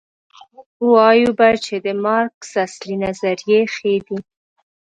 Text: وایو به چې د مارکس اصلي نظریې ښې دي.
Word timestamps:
وایو 0.91 1.31
به 1.37 1.47
چې 1.65 1.75
د 1.85 1.87
مارکس 2.03 2.51
اصلي 2.65 2.95
نظریې 3.03 3.59
ښې 3.73 3.93
دي. 4.05 4.19